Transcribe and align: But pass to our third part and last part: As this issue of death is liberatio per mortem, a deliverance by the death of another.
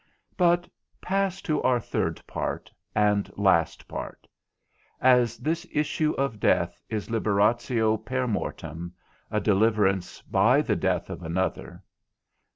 But 0.35 0.67
pass 0.99 1.43
to 1.43 1.61
our 1.61 1.79
third 1.79 2.25
part 2.25 2.71
and 2.95 3.31
last 3.37 3.87
part: 3.87 4.25
As 4.99 5.37
this 5.37 5.67
issue 5.71 6.13
of 6.13 6.39
death 6.39 6.81
is 6.89 7.09
liberatio 7.09 8.03
per 8.03 8.25
mortem, 8.25 8.93
a 9.29 9.39
deliverance 9.39 10.23
by 10.23 10.63
the 10.63 10.75
death 10.75 11.11
of 11.11 11.21
another. 11.21 11.83